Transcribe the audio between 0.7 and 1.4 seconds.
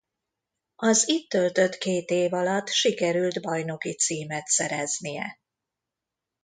Az itt